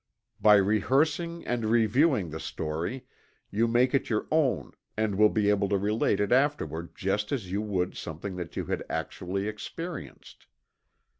By 0.41 0.55
rehearsing 0.55 1.45
and 1.45 1.63
reviewing 1.65 2.31
the 2.31 2.39
story, 2.39 3.05
you 3.51 3.67
make 3.67 3.93
it 3.93 4.09
your 4.09 4.25
own 4.31 4.71
and 4.97 5.13
will 5.13 5.29
be 5.29 5.51
able 5.51 5.69
to 5.69 5.77
relate 5.77 6.19
it 6.19 6.31
afterward 6.31 6.95
just 6.95 7.31
as 7.31 7.51
you 7.51 7.61
would 7.61 7.95
something 7.95 8.35
that 8.37 8.55
you 8.57 8.65
had 8.65 8.83
actually 8.89 9.47
experienced. 9.47 10.47